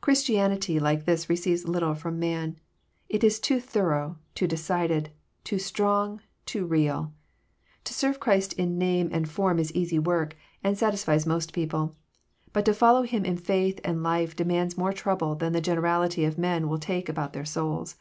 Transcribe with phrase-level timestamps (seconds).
[0.00, 2.60] Christianity like this receives little from man.
[3.08, 5.10] It is too thorough, too decided,
[5.42, 7.12] too strong, too real.
[7.82, 11.96] To serve Christ in name and form is easy work, and satisfies most people,
[12.52, 16.38] but to follow Him in faith and life demands more trouble than the generality of
[16.38, 17.96] men will take about their souls.